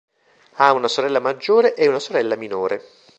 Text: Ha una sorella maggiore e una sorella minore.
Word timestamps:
Ha 0.53 0.71
una 0.73 0.87
sorella 0.87 1.19
maggiore 1.19 1.75
e 1.75 1.87
una 1.87 1.99
sorella 1.99 2.35
minore. 2.35 2.83